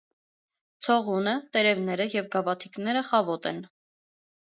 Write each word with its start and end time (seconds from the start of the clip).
Ցողունը, 0.85 1.35
տերևնեև 1.59 2.17
և 2.19 2.35
գավաթիկները 2.39 3.07
խավոտ 3.13 3.51
են։ 3.55 3.65